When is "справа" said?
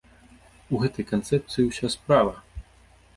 1.97-2.33